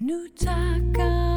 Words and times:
Nutaka. 0.00 1.27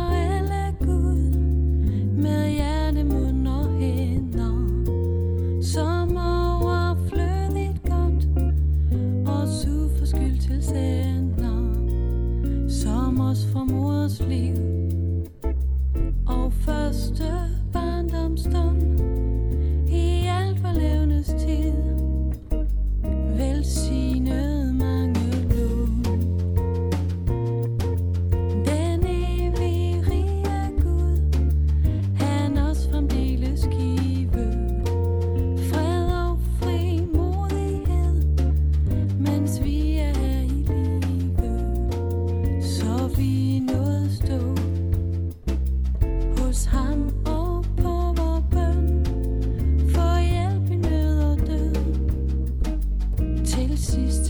existe. 53.81 54.20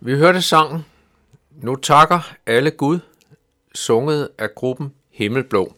Vi 0.00 0.16
hørte 0.16 0.42
sangen 0.42 0.84
Nu 1.50 1.76
takker 1.76 2.34
alle 2.46 2.70
Gud, 2.70 2.98
sunget 3.74 4.28
af 4.38 4.54
gruppen 4.54 4.94
Himmelblå. 5.10 5.76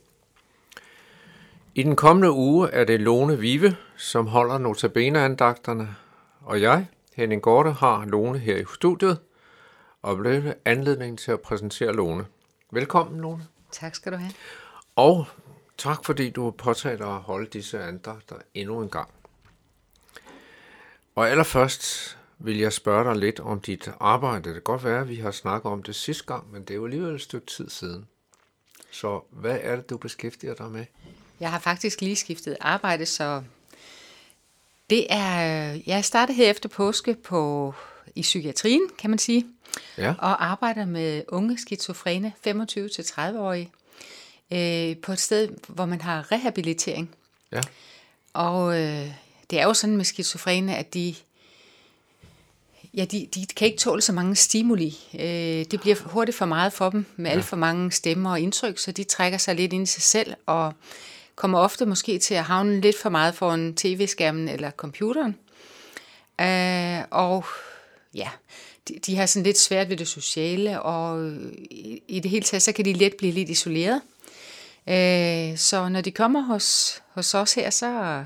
I 1.75 1.83
den 1.83 1.97
kommende 1.97 2.31
uge 2.33 2.71
er 2.71 2.85
det 2.85 3.01
Lone 3.01 3.39
Vive, 3.39 3.77
som 3.97 4.27
holder 4.27 4.59
notabeneandagterne, 4.59 5.97
og 6.41 6.63
jeg, 6.63 6.87
Henning 7.15 7.43
Gorte, 7.43 7.71
har 7.71 8.05
Lone 8.05 8.39
her 8.39 8.57
i 8.57 8.65
studiet 8.75 9.19
og 10.03 10.17
blev 10.17 10.53
anledningen 10.65 11.17
til 11.17 11.33
at 11.33 11.41
præsentere 11.41 11.93
Lone. 11.93 12.27
Velkommen, 12.71 13.21
Lone. 13.21 13.47
Tak 13.73 13.95
skal 13.95 14.13
du 14.13 14.17
have. 14.17 14.33
Og 14.97 15.27
tak, 15.77 16.05
fordi 16.05 16.31
du 16.31 16.51
påtager 16.51 16.97
dig 16.97 17.07
at 17.07 17.21
holde 17.21 17.47
disse 17.47 17.83
andagter 17.83 18.37
endnu 18.55 18.83
en 18.83 18.89
gang. 18.89 19.09
Og 21.15 21.31
allerførst 21.31 22.18
vil 22.39 22.59
jeg 22.59 22.73
spørge 22.73 23.05
dig 23.05 23.17
lidt 23.21 23.41
om 23.41 23.61
dit 23.61 23.91
arbejde. 24.01 24.45
Det 24.45 24.53
kan 24.53 24.63
godt 24.63 24.85
være, 24.85 25.01
at 25.01 25.09
vi 25.09 25.17
har 25.17 25.31
snakket 25.31 25.73
om 25.73 25.83
det 25.83 25.95
sidste 25.95 26.25
gang, 26.25 26.53
men 26.53 26.63
det 26.63 26.71
er 26.71 26.75
jo 26.75 26.85
alligevel 26.85 27.15
et 27.15 27.21
stykke 27.21 27.47
tid 27.47 27.71
siden. 27.71 28.07
Så 28.91 29.21
hvad 29.31 29.59
er 29.63 29.77
det, 29.77 29.91
du 29.91 29.97
beskæftiger 29.97 30.55
dig 30.55 30.71
med? 30.71 30.85
Jeg 31.41 31.51
har 31.51 31.59
faktisk 31.59 32.01
lige 32.01 32.17
skiftet 32.17 32.57
arbejde, 32.61 33.07
så 33.07 33.43
det 34.91 35.07
er, 35.11 35.31
jeg 35.87 36.05
startede 36.05 36.37
her 36.37 36.51
efter 36.51 36.69
påske 36.69 37.15
på, 37.15 37.75
i 38.15 38.23
psykiatrien, 38.23 38.83
kan 38.99 39.11
man 39.11 39.19
sige, 39.19 39.47
Ja, 39.99 40.15
og 40.19 40.47
arbejder 40.47 40.85
med 40.85 41.23
unge 41.29 41.59
skizofrene, 41.59 42.33
25-30-årige, 42.47 43.71
øh, 44.53 44.97
på 44.97 45.13
et 45.13 45.21
sted, 45.21 45.49
hvor 45.69 45.87
man 45.87 46.01
har 46.01 46.33
rehabilitering. 46.33 47.15
ja, 47.53 47.61
Og 48.33 48.81
øh, 48.81 49.11
det 49.51 49.61
er 49.61 49.65
jo 49.65 49.75
sådan 49.75 49.97
med 49.97 50.05
skizofrene, 50.05 50.77
at 50.77 50.95
de, 50.95 51.15
ja, 52.95 53.05
de, 53.05 53.29
de 53.35 53.47
kan 53.57 53.67
ikke 53.67 53.79
tåle 53.79 54.03
så 54.03 54.13
mange 54.13 54.37
stimuli. 54.37 54.99
Øh, 55.15 55.65
det 55.71 55.81
bliver 55.81 55.97
hurtigt 56.05 56.37
for 56.37 56.47
meget 56.47 56.73
for 56.73 56.91
dem 56.91 57.07
med 57.17 57.31
ja. 57.31 57.37
alt 57.37 57.45
for 57.45 57.57
mange 57.57 57.93
stemmer 57.93 58.31
og 58.31 58.41
indtryk, 58.41 58.79
så 58.79 58.93
de 58.93 59.05
trækker 59.05 59.39
sig 59.39 59.55
lidt 59.55 59.73
ind 59.73 59.83
i 59.83 59.87
sig 59.87 60.03
selv 60.03 60.35
og 60.47 60.73
kommer 61.35 61.59
ofte 61.59 61.87
måske 61.87 62.19
til 62.19 62.35
at 62.35 62.45
havne 62.45 62.81
lidt 62.81 62.99
for 62.99 63.11
meget 63.11 63.35
foran 63.35 63.75
tv-skærmen 63.75 64.49
eller 64.49 64.71
computeren. 64.71 65.37
Øh, 66.41 67.05
og 67.11 67.45
ja, 68.15 68.29
de, 68.89 68.99
de 69.07 69.17
har 69.17 69.27
sådan 69.27 69.45
lidt 69.45 69.59
svært 69.59 69.89
ved 69.89 69.97
det 69.97 70.09
sociale, 70.09 70.83
og 70.83 71.33
i, 71.71 72.03
i 72.09 72.21
det 72.21 72.31
hele 72.31 72.45
taget, 72.45 72.63
så 72.63 72.73
kan 72.73 72.85
de 72.85 72.93
let 72.93 73.15
blive 73.19 73.33
lidt 73.33 73.49
isoleret. 73.49 74.01
Øh, 74.89 75.59
så 75.59 75.89
når 75.89 76.01
de 76.01 76.11
kommer 76.11 76.41
hos, 76.41 77.01
hos 77.15 77.35
os 77.35 77.55
her, 77.55 77.71
så 77.71 78.25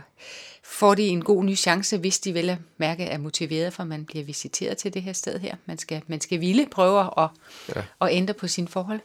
får 0.72 0.94
de 0.94 1.02
en 1.02 1.24
god 1.24 1.44
ny 1.44 1.56
chance, 1.56 1.96
hvis 1.98 2.19
de 2.19 2.34
vel 2.34 2.56
mærke 2.76 3.04
er 3.04 3.19
motiveret, 3.19 3.72
for 3.72 3.84
man 3.84 4.04
bliver 4.04 4.24
visiteret 4.24 4.76
til 4.78 4.94
det 4.94 5.02
her 5.02 5.12
sted 5.12 5.38
her. 5.38 5.56
Man 5.66 5.78
skal, 5.78 6.02
man 6.06 6.20
skal 6.20 6.40
ville 6.40 6.66
prøve 6.70 7.00
at, 7.22 7.28
Ja. 7.76 7.82
at 8.00 8.08
ændre 8.10 8.34
på 8.34 8.48
sine 8.48 8.69
forhold. 8.69 9.00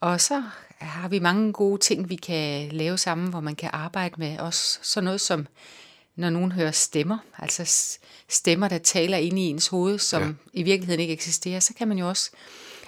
Og 0.00 0.20
så 0.20 0.42
har 0.78 1.08
vi 1.08 1.18
mange 1.18 1.52
gode 1.52 1.80
ting, 1.80 2.08
vi 2.08 2.16
kan 2.16 2.68
lave 2.72 2.98
sammen, 2.98 3.28
hvor 3.28 3.40
man 3.40 3.56
kan 3.56 3.70
arbejde 3.72 4.14
med 4.18 4.38
også 4.38 4.78
sådan 4.82 5.04
noget 5.04 5.20
som, 5.20 5.46
når 6.16 6.30
nogen 6.30 6.52
hører 6.52 6.70
stemmer, 6.70 7.18
altså 7.38 7.96
stemmer, 8.28 8.68
der 8.68 8.78
taler 8.78 9.16
ind 9.16 9.38
i 9.38 9.42
ens 9.42 9.66
hoved, 9.68 9.98
som 9.98 10.22
Ja. 10.22 10.28
i 10.52 10.62
virkeligheden 10.62 11.00
ikke 11.00 11.12
eksisterer, 11.12 11.60
så 11.60 11.74
kan 11.74 11.88
man 11.88 11.98
jo 11.98 12.08
også 12.08 12.30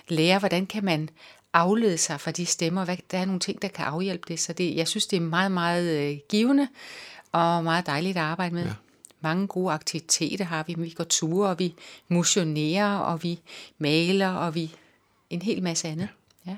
lære, 0.09 0.39
hvordan 0.39 0.67
kan 0.67 0.85
man 0.85 1.09
aflede 1.53 1.99
sig 1.99 2.21
fra 2.21 2.31
de 2.31 2.47
stemmer. 2.47 2.85
Der 2.85 3.19
er 3.19 3.25
nogle 3.25 3.41
ting, 3.41 3.63
der 3.63 3.69
kan 3.69 3.85
afhjælpe 3.85 4.25
det. 4.29 4.41
Så 4.41 4.53
det, 4.53 4.77
jeg 4.77 4.89
synes, 4.89 5.07
det 5.07 5.17
er 5.17 5.21
meget, 5.21 5.53
meget 5.53 6.11
øh, 6.13 6.19
givende 6.29 6.69
og 7.33 7.65
meget 7.65 7.87
dejligt 7.87 8.17
at 8.17 8.23
arbejde 8.23 8.55
med. 8.55 8.65
Ja. 8.65 8.73
Mange 9.21 9.47
gode 9.47 9.73
aktiviteter 9.73 10.45
har 10.45 10.65
vi. 10.67 10.75
Vi 10.79 10.91
går 10.91 11.05
ture, 11.05 11.49
og 11.49 11.59
vi 11.59 11.75
motionerer, 12.09 12.97
og 12.97 13.23
vi 13.23 13.41
maler, 13.79 14.29
og 14.29 14.55
vi 14.55 14.75
en 15.31 15.43
hel 15.43 15.63
masse 15.63 15.89
andet. 15.89 16.09
Ja. 16.47 16.57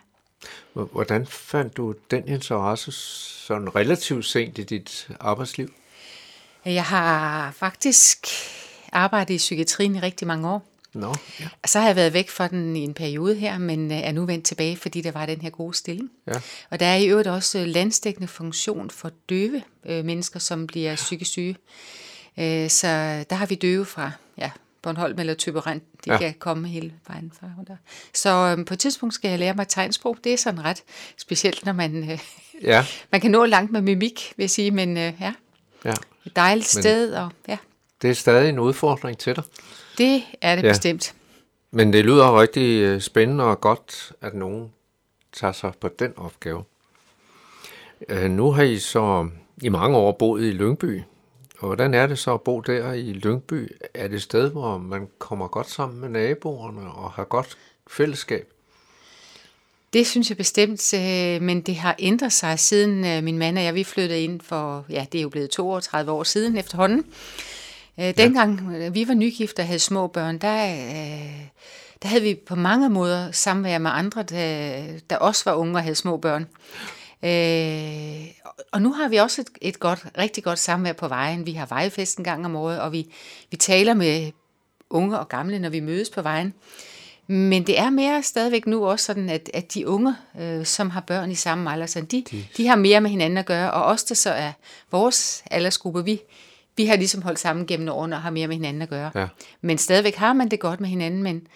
H- 0.74 0.92
Hvordan 0.92 1.26
fandt 1.26 1.76
du 1.76 1.94
den 2.10 2.28
interesse 2.28 2.92
sådan 2.92 3.76
relativt 3.76 4.24
sent 4.24 4.58
i 4.58 4.62
dit 4.62 5.08
arbejdsliv? 5.20 5.72
Jeg 6.64 6.84
har 6.84 7.50
faktisk 7.50 8.26
arbejdet 8.92 9.34
i 9.34 9.38
psykiatrien 9.38 9.96
i 9.96 10.00
rigtig 10.00 10.26
mange 10.26 10.48
år. 10.48 10.66
Nå, 10.94 11.14
ja. 11.40 11.48
Og 11.62 11.68
så 11.68 11.78
har 11.80 11.86
jeg 11.86 11.96
været 11.96 12.12
væk 12.12 12.30
fra 12.30 12.48
den 12.48 12.76
i 12.76 12.80
en 12.80 12.94
periode 12.94 13.34
her, 13.34 13.58
men 13.58 13.90
øh, 13.92 13.98
er 13.98 14.12
nu 14.12 14.24
vendt 14.26 14.44
tilbage, 14.44 14.76
fordi 14.76 15.00
der 15.00 15.12
var 15.12 15.26
den 15.26 15.40
her 15.40 15.50
gode 15.50 15.74
stilling. 15.74 16.10
Ja. 16.26 16.32
Og 16.70 16.80
der 16.80 16.86
er 16.86 16.96
i 16.96 17.06
øvrigt 17.06 17.28
også 17.28 17.58
øh, 17.58 17.66
landsdækkende 17.66 18.28
funktion 18.28 18.90
for 18.90 19.10
døve 19.28 19.62
øh, 19.86 20.04
mennesker, 20.04 20.40
som 20.40 20.66
bliver 20.66 20.94
psykisk 20.96 21.30
syge. 21.30 21.56
Øh, 22.38 22.70
så 22.70 22.86
der 23.30 23.34
har 23.34 23.46
vi 23.46 23.54
døve 23.54 23.84
fra 23.84 24.10
ja, 24.38 24.50
Bornholm 24.82 25.18
eller 25.18 25.34
Tøberand. 25.34 25.80
De 26.04 26.12
Ja. 26.12 26.18
kan 26.18 26.34
komme 26.38 26.68
hele 26.68 26.92
vejen 27.08 27.32
fra 27.40 27.46
der. 27.68 27.76
Så 28.14 28.56
øh, 28.58 28.64
på 28.66 28.74
et 28.74 28.80
tidspunkt 28.80 29.14
skal 29.14 29.28
jeg 29.28 29.38
lære 29.38 29.54
mig 29.54 29.68
tegnsprog. 29.68 30.16
Det 30.24 30.32
er 30.32 30.36
sådan 30.36 30.64
ret 30.64 30.82
specielt, 31.18 31.64
når 31.64 31.72
man, 31.72 32.10
øh, 32.10 32.18
Ja, 32.62 32.86
man 33.12 33.20
kan 33.20 33.30
nå 33.30 33.44
langt 33.44 33.72
med 33.72 33.80
mimik, 33.80 34.32
vil 34.36 34.42
jeg 34.42 34.50
sige. 34.50 34.70
Men 34.70 34.96
øh, 34.96 35.12
ja, 35.20 35.32
ja. 35.84 35.94
et 36.26 36.36
dejligt 36.36 36.74
Men- 36.76 36.82
sted, 36.82 37.12
og 37.14 37.30
ja, 37.48 37.58
Det 38.02 38.10
er 38.10 38.14
stadig 38.14 38.48
en 38.48 38.58
udfordring 38.58 39.18
til 39.18 39.36
dig. 39.36 39.44
det 39.98 40.22
er 40.40 40.56
det 40.56 40.62
Ja. 40.62 40.68
bestemt. 40.68 41.14
Men 41.70 41.92
det 41.92 42.04
lyder 42.04 42.40
rigtig 42.40 42.80
øh, 42.82 43.00
spændende 43.00 43.44
og 43.44 43.60
godt, 43.60 44.12
at 44.20 44.34
nogen 44.34 44.72
tager 45.32 45.52
sig 45.52 45.72
på 45.80 45.88
den 45.98 46.12
opgave. 46.16 46.64
Øh, 48.08 48.30
Nu 48.30 48.52
har 48.52 48.62
I 48.62 48.78
så 48.78 49.28
i 49.62 49.68
mange 49.68 49.96
år 49.96 50.12
boet 50.12 50.42
i 50.44 50.50
Lyngby. 50.50 51.02
Og 51.58 51.66
hvordan 51.66 51.94
er 51.94 52.06
det 52.06 52.18
så 52.18 52.34
at 52.34 52.40
bo 52.42 52.60
der 52.60 52.92
i 52.92 53.12
Lyngby? 53.12 53.76
Er 53.94 54.08
det 54.08 54.16
et 54.16 54.22
sted, 54.22 54.50
hvor 54.50 54.78
man 54.78 55.08
kommer 55.18 55.48
godt 55.48 55.70
sammen 55.70 56.00
med 56.00 56.08
naboerne 56.08 56.90
og 56.92 57.10
har 57.12 57.24
godt 57.24 57.56
fællesskab? 57.90 58.48
Det 59.92 60.06
synes 60.06 60.28
jeg 60.30 60.36
bestemt, 60.36 60.94
øh, 60.94 61.42
men 61.42 61.60
det 61.60 61.76
har 61.76 61.96
ændret 61.98 62.32
sig 62.32 62.58
siden 62.58 63.24
min 63.24 63.38
mand 63.38 63.58
og 63.58 63.64
jeg, 63.64 63.74
vi 63.74 63.84
flyttede 63.84 64.20
ind 64.24 64.40
for, 64.40 64.84
ja, 64.90 65.06
det 65.12 65.18
er 65.18 65.22
jo 65.22 65.28
blevet 65.28 65.50
32 65.50 66.12
år 66.12 66.22
siden 66.22 66.56
efterhånden. 66.56 67.04
Øh, 68.00 68.16
Dengang 68.16 68.76
øh, 68.76 68.94
vi 68.94 69.08
var 69.08 69.14
nygifte 69.14 69.60
og 69.60 69.66
havde 69.66 69.78
små 69.78 70.06
børn, 70.06 70.38
der, 70.38 70.64
øh, 70.64 71.46
der 72.02 72.08
havde 72.08 72.22
vi 72.22 72.34
på 72.46 72.54
mange 72.54 72.90
måder 72.90 73.32
samvær 73.32 73.78
med 73.78 73.90
andre, 73.94 74.22
der, 74.22 74.82
der 75.10 75.16
også 75.16 75.42
var 75.44 75.54
unge 75.54 75.74
og 75.74 75.82
havde 75.82 75.94
små 75.94 76.16
børn. 76.16 76.46
Øh, 77.24 78.28
og 78.72 78.82
nu 78.82 78.92
har 78.92 79.08
vi 79.08 79.16
også 79.16 79.40
et, 79.40 79.48
et 79.60 79.80
godt, 79.80 80.06
rigtig 80.18 80.44
godt 80.44 80.58
samvær 80.58 80.92
på 80.92 81.08
vejen. 81.08 81.46
Vi 81.46 81.52
har 81.52 81.66
vejfest 81.66 82.18
en 82.18 82.24
gang 82.24 82.44
om 82.44 82.56
året, 82.56 82.80
og 82.80 82.92
vi, 82.92 83.06
vi 83.50 83.56
taler 83.56 83.94
med 83.94 84.32
unge 84.90 85.18
og 85.18 85.28
gamle, 85.28 85.58
når 85.58 85.68
vi 85.68 85.80
mødes 85.80 86.10
på 86.10 86.22
vejen. 86.22 86.54
Men 87.26 87.66
det 87.66 87.78
er 87.78 87.90
mere 87.90 88.22
stadigvæk 88.22 88.66
nu 88.66 88.86
også 88.86 89.04
sådan, 89.04 89.28
at, 89.28 89.50
at 89.54 89.74
de 89.74 89.88
unge, 89.88 90.16
øh, 90.40 90.66
som 90.66 90.90
har 90.90 91.00
børn 91.00 91.30
i 91.30 91.34
samme 91.34 91.72
alder, 91.72 91.86
sådan, 91.86 92.06
de, 92.06 92.24
de... 92.30 92.46
de 92.56 92.66
har 92.66 92.76
mere 92.76 93.00
med 93.00 93.10
hinanden 93.10 93.38
at 93.38 93.46
gøre, 93.46 93.70
og 93.70 93.84
os, 93.84 94.04
der 94.04 94.14
så 94.14 94.30
er 94.30 94.52
vores 94.90 95.44
aldersgruppe, 95.50 96.04
vi, 96.04 96.20
vi 96.76 96.86
har 96.86 96.96
ligesom 96.96 97.22
holdt 97.22 97.38
sammen 97.38 97.66
gennem 97.66 97.88
årene 97.88 98.16
og 98.16 98.22
har 98.22 98.30
mere 98.30 98.48
med 98.48 98.56
hinanden 98.56 98.82
at 98.82 98.88
gøre. 98.88 99.10
Ja. 99.14 99.26
Men 99.60 99.78
stadigvæk 99.78 100.14
har 100.14 100.32
man 100.32 100.48
det 100.48 100.60
godt 100.60 100.80
med 100.80 100.88
hinanden, 100.88 101.22
men 101.22 101.46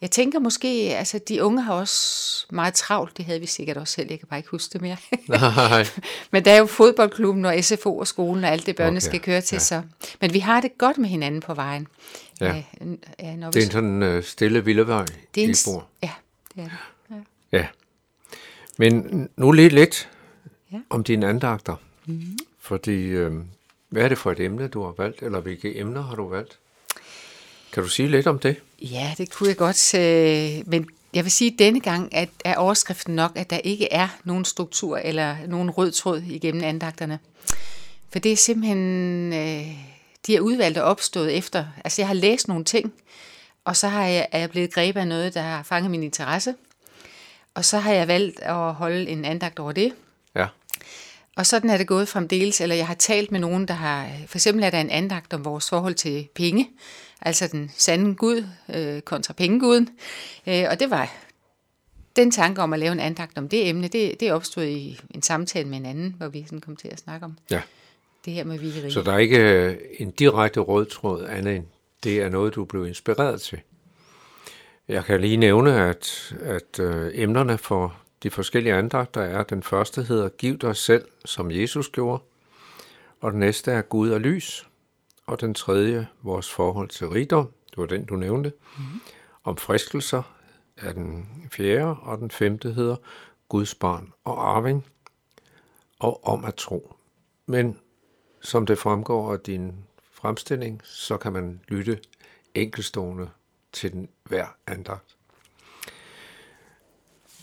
jeg 0.00 0.10
tænker 0.10 0.38
måske, 0.38 0.68
altså 0.96 1.20
de 1.28 1.44
unge 1.44 1.62
har 1.62 1.74
også 1.74 2.46
meget 2.50 2.74
travlt, 2.74 3.16
det 3.16 3.24
havde 3.24 3.40
vi 3.40 3.46
sikkert 3.46 3.76
også 3.76 3.94
selv, 3.94 4.06
jeg 4.10 4.18
kan 4.18 4.28
bare 4.28 4.38
ikke 4.38 4.50
huske 4.50 4.72
det 4.72 4.80
mere. 4.82 4.96
Nej. 5.28 5.86
Men 6.32 6.44
der 6.44 6.52
er 6.52 6.58
jo 6.58 6.66
fodboldklubben 6.66 7.44
og 7.44 7.64
SFO 7.64 7.98
og 7.98 8.06
skolen 8.06 8.44
og 8.44 8.50
alt 8.50 8.66
det, 8.66 8.76
børnene 8.76 8.96
Okay, 8.96 9.06
skal 9.06 9.20
køre 9.20 9.40
til. 9.40 9.56
ja. 9.56 9.60
Så. 9.60 9.82
Men 10.20 10.32
vi 10.32 10.38
har 10.38 10.60
det 10.60 10.78
godt 10.78 10.98
med 10.98 11.08
hinanden 11.08 11.40
på 11.40 11.54
vejen. 11.54 11.86
Ja. 12.40 12.46
Ja, 12.46 12.62
ja, 13.20 13.36
når 13.36 13.50
vi, 13.50 13.52
Det 13.52 13.62
er 13.62 13.66
en 13.66 13.72
sådan 13.72 14.02
øh, 14.02 14.24
stille 14.24 14.64
vildevej, 14.64 15.04
det 15.34 15.40
er 15.42 15.44
en, 15.44 15.50
I 15.50 15.54
bor. 15.66 15.86
Ja, 16.02 16.10
det 16.54 16.62
er 16.62 16.64
det. 16.64 16.72
Ja. 17.52 17.58
Ja. 17.58 17.66
Men 18.78 19.28
nu 19.36 19.52
lige 19.52 19.68
lidt 19.68 20.08
ja. 20.72 20.78
Om 20.90 21.04
dine 21.04 21.26
andagter. 21.28 21.76
Mm. 22.06 22.38
Fordi, 22.60 23.02
øh, 23.02 23.32
hvad 23.92 24.04
er 24.04 24.08
det 24.08 24.18
for 24.18 24.32
et 24.32 24.40
emne, 24.40 24.68
du 24.68 24.84
har 24.84 24.94
valgt, 24.98 25.22
eller 25.22 25.40
hvilke 25.40 25.78
emner 25.78 26.02
har 26.02 26.14
du 26.14 26.28
valgt? 26.28 26.58
Kan 27.72 27.82
du 27.82 27.88
sige 27.88 28.08
lidt 28.08 28.26
om 28.26 28.38
det? 28.38 28.56
Ja, 28.82 29.14
det 29.18 29.32
kunne 29.32 29.48
jeg 29.48 29.56
godt. 29.56 29.94
Øh, 29.94 30.62
men 30.66 30.88
jeg 31.14 31.24
vil 31.24 31.32
sige, 31.32 31.52
at 31.52 31.58
denne 31.58 31.80
gang 31.80 32.14
at 32.14 32.28
er 32.44 32.56
overskriften 32.56 33.14
nok, 33.14 33.32
at 33.34 33.50
der 33.50 33.58
ikke 33.58 33.92
er 33.92 34.08
nogen 34.24 34.44
struktur 34.44 34.96
eller 34.96 35.36
nogen 35.46 35.70
rød 35.70 35.90
tråd 35.90 36.22
igennem 36.22 36.64
andagterne. 36.64 37.18
For 38.12 38.18
det 38.18 38.32
er 38.32 38.36
simpelthen, 38.36 39.32
øh, 39.32 39.66
de 40.26 40.36
er 40.36 40.40
udvalgt 40.40 40.78
og 40.78 40.84
opstået 40.84 41.36
efter. 41.36 41.66
Altså 41.84 42.02
jeg 42.02 42.06
har 42.06 42.14
læst 42.14 42.48
nogle 42.48 42.64
ting, 42.64 42.92
og 43.64 43.76
så 43.76 43.88
har 43.88 44.06
jeg, 44.06 44.26
er 44.32 44.38
jeg 44.38 44.50
blevet 44.50 44.74
grebet 44.74 45.00
af 45.00 45.08
noget, 45.08 45.34
der 45.34 45.42
har 45.42 45.62
fanget 45.62 45.90
min 45.90 46.02
interesse. 46.02 46.54
Og 47.54 47.64
så 47.64 47.78
har 47.78 47.92
jeg 47.92 48.08
valgt 48.08 48.40
at 48.40 48.74
holde 48.74 49.08
en 49.08 49.24
andagt 49.24 49.58
over 49.58 49.72
det. 49.72 49.92
Og 51.36 51.46
sådan 51.46 51.70
er 51.70 51.76
det 51.76 51.86
gået 51.86 52.08
fremdeles, 52.08 52.60
eller 52.60 52.76
jeg 52.76 52.86
har 52.86 52.94
talt 52.94 53.32
med 53.32 53.40
nogen, 53.40 53.68
der 53.68 53.74
har, 53.74 54.08
for 54.26 54.36
eksempel 54.36 54.64
er 54.64 54.70
der 54.70 54.80
en 54.80 54.90
andagt 54.90 55.32
om 55.32 55.44
vores 55.44 55.68
forhold 55.68 55.94
til 55.94 56.28
penge, 56.34 56.70
altså 57.20 57.48
den 57.52 57.70
sande 57.76 58.14
Gud 58.14 58.44
øh, 58.74 59.00
kontra 59.00 59.32
pengeguden. 59.32 59.88
Øh, 60.46 60.64
og 60.70 60.80
det 60.80 60.90
var 60.90 61.14
den 62.16 62.30
tanke 62.30 62.62
om 62.62 62.72
at 62.72 62.78
lave 62.78 62.92
en 62.92 63.00
andagt 63.00 63.38
om 63.38 63.48
det 63.48 63.68
emne, 63.68 63.88
det, 63.88 64.20
det 64.20 64.32
opstod 64.32 64.64
i 64.64 65.00
en 65.14 65.22
samtale 65.22 65.68
med 65.68 65.78
en 65.78 65.86
anden, 65.86 66.14
hvor 66.18 66.28
vi 66.28 66.44
sådan 66.44 66.60
kom 66.60 66.76
til 66.76 66.88
at 66.88 66.98
snakke 66.98 67.24
om 67.24 67.38
ja. 67.50 67.62
det 68.24 68.32
her 68.32 68.44
med 68.44 68.58
vigeri. 68.58 68.90
Så 68.90 69.02
der 69.02 69.12
er 69.12 69.18
ikke 69.18 69.38
øh, 69.38 69.76
en 69.98 70.10
direkte 70.10 70.60
rød 70.60 70.86
tråd, 70.86 71.26
andet 71.26 71.56
end 71.56 71.64
det 72.04 72.22
er 72.22 72.28
noget, 72.28 72.54
du 72.54 72.64
blev 72.64 72.86
inspireret 72.86 73.40
til. 73.40 73.60
Jeg 74.88 75.04
kan 75.04 75.20
lige 75.20 75.36
nævne, 75.36 75.88
at, 75.88 76.34
at 76.40 76.80
øh, 76.80 77.10
emnerne 77.14 77.58
for 77.58 78.01
de 78.22 78.30
forskellige 78.30 78.74
andagter 78.74 79.20
er, 79.20 79.42
den 79.42 79.62
første 79.62 80.02
hedder 80.02 80.28
Giv 80.28 80.58
dig 80.58 80.76
selv, 80.76 81.08
som 81.24 81.50
Jesus 81.50 81.88
gjorde, 81.88 82.22
og 83.20 83.32
den 83.32 83.40
næste 83.40 83.72
er 83.72 83.82
Gud 83.82 84.10
og 84.10 84.20
lys, 84.20 84.68
og 85.26 85.40
den 85.40 85.54
tredje 85.54 86.08
vores 86.22 86.50
forhold 86.50 86.88
til 86.88 87.08
rigdom, 87.08 87.52
det 87.70 87.78
var 87.78 87.86
den, 87.86 88.04
du 88.04 88.16
nævnte, 88.16 88.52
mm-hmm. 88.78 89.00
om 89.44 89.56
fristelser 89.56 90.22
er 90.76 90.92
den 90.92 91.28
fjerde, 91.52 91.96
og 92.00 92.18
den 92.18 92.30
femte 92.30 92.72
hedder 92.72 92.96
Guds 93.48 93.74
barn 93.74 94.12
og 94.24 94.56
arving, 94.56 94.86
og 95.98 96.24
om 96.24 96.44
at 96.44 96.54
tro. 96.54 96.94
Men 97.46 97.78
som 98.40 98.66
det 98.66 98.78
fremgår 98.78 99.32
af 99.32 99.40
din 99.40 99.84
fremstilling, 100.12 100.80
så 100.84 101.16
kan 101.16 101.32
man 101.32 101.60
lytte 101.68 102.00
enkelstående 102.54 103.30
til 103.72 103.92
den 103.92 104.08
hver 104.24 104.46
andagt. 104.66 105.16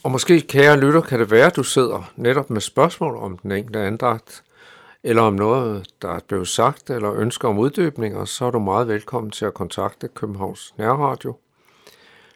Og 0.04 0.12
måske, 0.12 0.42
kære 0.42 0.80
lytter, 0.80 1.02
kan 1.02 1.20
det 1.20 1.32
være, 1.32 1.46
at 1.46 1.56
du 1.56 1.64
sidder 1.64 2.12
netop 2.16 2.50
med 2.50 2.62
spørgsmål 2.62 3.16
om 3.16 3.38
den 3.38 3.52
enkelte 3.52 3.80
andragt, 3.80 4.44
eller 5.04 5.22
om 5.22 5.34
noget, 5.34 5.88
der 6.02 6.10
er 6.10 6.20
blevet 6.28 6.48
sagt, 6.48 6.90
eller 6.90 7.14
ønsker 7.14 7.48
om 7.48 7.58
uddybninger, 7.58 8.26
så 8.26 8.46
er 8.46 8.52
du 8.52 8.60
meget 8.60 8.88
velkommen 8.88 9.32
til 9.32 9.46
at 9.46 9.54
kontakte 9.54 10.08
Københavns 10.08 10.74
Nærradio. 10.78 11.36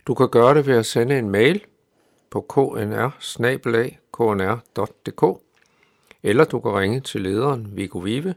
Du 0.08 0.13
kan 0.13 0.29
gøre 0.29 0.53
det 0.53 0.67
ved 0.67 0.75
at 0.75 0.86
sende 0.86 1.20
en 1.20 1.29
mail 1.29 1.65
på 2.32 2.41
knr 2.41 3.10
knr.dk 4.13 5.41
eller 6.24 6.46
du 6.46 6.60
kan 6.60 6.72
ringe 6.72 7.00
til 7.00 7.22
lederen 7.22 7.77
Viggo 7.77 8.00
Vive 8.00 8.36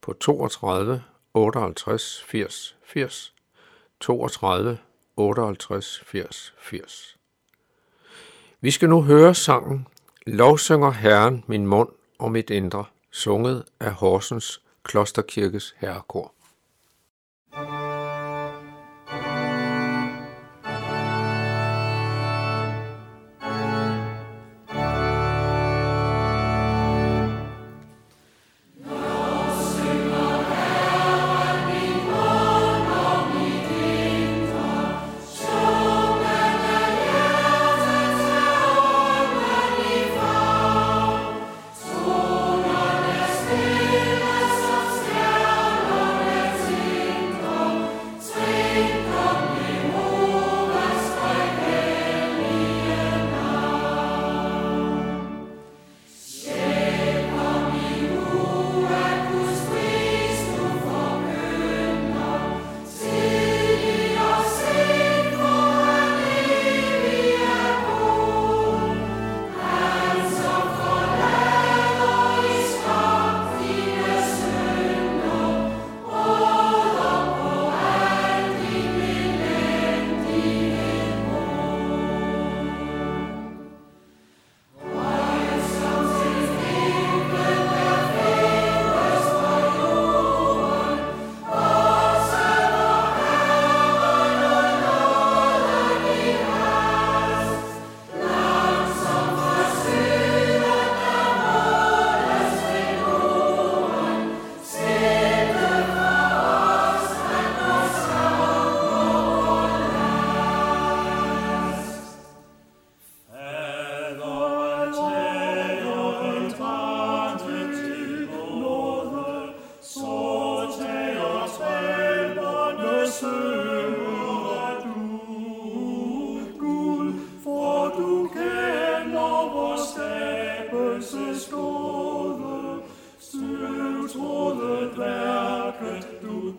på 0.00 0.12
32 0.12 1.02
58 1.34 2.24
80 2.26 2.76
80 2.84 3.34
32 4.00 4.78
58 5.16 6.02
80 6.06 6.54
80. 6.58 7.17
Vi 8.60 8.70
skal 8.70 8.88
nu 8.88 9.02
høre 9.02 9.34
sangen 9.34 9.86
Lovsynger 10.26 10.90
Herren 10.90 11.44
min 11.46 11.66
mund 11.66 11.88
og 12.18 12.32
mit 12.32 12.50
indre, 12.50 12.84
sunget 13.10 13.64
af 13.80 13.92
Horsens 13.92 14.60
Klosterkirkes 14.84 15.74
Herrekor. 15.78 16.32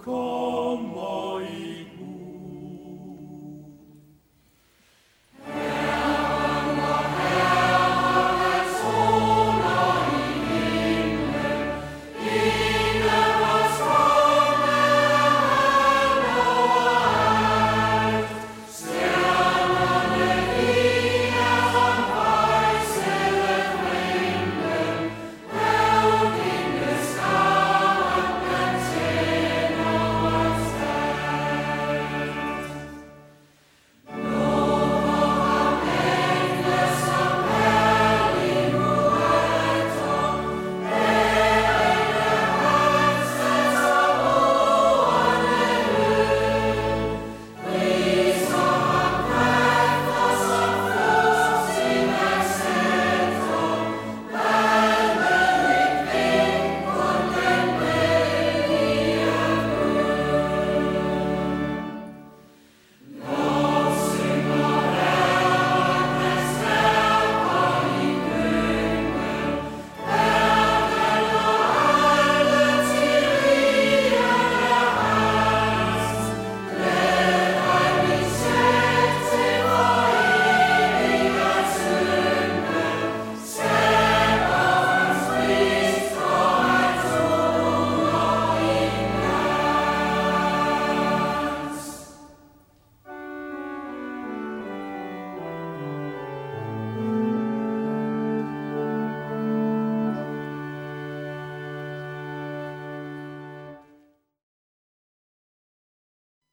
call. 0.01 0.58